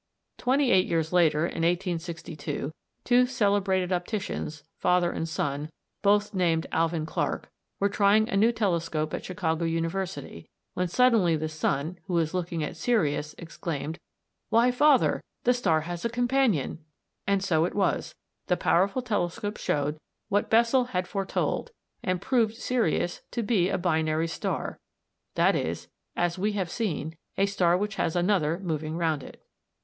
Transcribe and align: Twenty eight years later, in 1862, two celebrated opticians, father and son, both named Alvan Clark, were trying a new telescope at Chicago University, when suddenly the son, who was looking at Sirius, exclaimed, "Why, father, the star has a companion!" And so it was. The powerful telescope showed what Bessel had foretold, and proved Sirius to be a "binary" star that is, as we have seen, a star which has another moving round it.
Twenty 0.39 0.71
eight 0.71 0.87
years 0.87 1.13
later, 1.13 1.45
in 1.45 1.61
1862, 1.61 2.73
two 3.03 3.25
celebrated 3.27 3.91
opticians, 3.93 4.63
father 4.79 5.11
and 5.11 5.29
son, 5.29 5.69
both 6.01 6.33
named 6.33 6.65
Alvan 6.71 7.05
Clark, 7.05 7.51
were 7.79 7.87
trying 7.87 8.27
a 8.27 8.35
new 8.35 8.51
telescope 8.51 9.13
at 9.13 9.23
Chicago 9.23 9.63
University, 9.63 10.49
when 10.73 10.87
suddenly 10.87 11.35
the 11.35 11.47
son, 11.47 11.99
who 12.05 12.15
was 12.15 12.33
looking 12.33 12.63
at 12.63 12.75
Sirius, 12.75 13.35
exclaimed, 13.37 13.99
"Why, 14.49 14.71
father, 14.71 15.21
the 15.43 15.53
star 15.53 15.81
has 15.81 16.03
a 16.03 16.09
companion!" 16.09 16.83
And 17.27 17.43
so 17.43 17.65
it 17.65 17.75
was. 17.75 18.15
The 18.47 18.57
powerful 18.57 19.03
telescope 19.03 19.57
showed 19.57 19.99
what 20.29 20.49
Bessel 20.49 20.85
had 20.85 21.07
foretold, 21.07 21.69
and 22.01 22.19
proved 22.19 22.55
Sirius 22.55 23.21
to 23.29 23.43
be 23.43 23.69
a 23.69 23.77
"binary" 23.77 24.27
star 24.27 24.79
that 25.35 25.55
is, 25.55 25.89
as 26.15 26.39
we 26.39 26.53
have 26.53 26.71
seen, 26.71 27.15
a 27.37 27.45
star 27.45 27.77
which 27.77 27.97
has 27.97 28.15
another 28.15 28.57
moving 28.57 28.97
round 28.97 29.21
it. 29.21 29.45